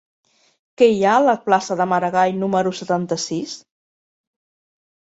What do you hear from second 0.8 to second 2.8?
Què hi ha a la plaça de Maragall número